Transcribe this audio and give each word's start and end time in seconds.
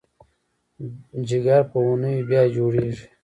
جګر 1.27 1.61
په 1.71 1.77
اونیو 1.85 2.27
بیا 2.29 2.43
جوړېږي. 2.55 3.05